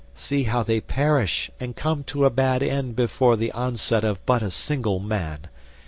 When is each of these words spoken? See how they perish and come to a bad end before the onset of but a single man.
See 0.15 0.45
how 0.45 0.63
they 0.63 0.81
perish 0.81 1.51
and 1.59 1.75
come 1.75 2.03
to 2.05 2.25
a 2.25 2.31
bad 2.31 2.63
end 2.63 2.95
before 2.95 3.35
the 3.35 3.51
onset 3.51 4.03
of 4.03 4.25
but 4.25 4.41
a 4.41 4.49
single 4.49 4.97
man. 4.99 5.41